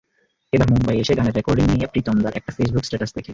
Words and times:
এবার 0.53 0.67
মুম্বাইয়ে 0.71 1.01
এসে 1.03 1.13
গানের 1.15 1.35
রেকর্ডিং 1.35 1.65
নিয়ে 1.71 1.87
প্রীতমদার 1.87 2.33
একটা 2.35 2.51
ফেসবুক 2.57 2.83
স্ট্যাটাস 2.83 3.11
দেখি। 3.13 3.29